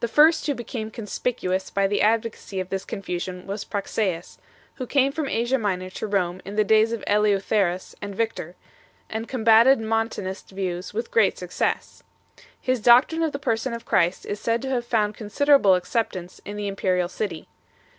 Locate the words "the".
0.00-0.06, 1.86-2.02, 6.56-6.62, 13.32-13.38, 16.58-16.68